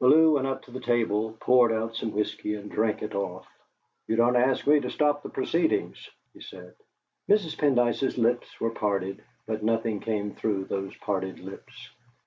[0.00, 3.46] Bellew went up to the table, poured out some whisky, and drank it off.
[4.08, 6.74] "You don't ask me to stop the proceedings," he said.
[7.28, 7.58] Mrs.
[7.58, 11.90] Pendyce's lips were parted, but nothing came through those parted lips.